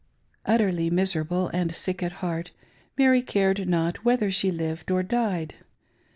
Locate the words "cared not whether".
3.21-4.31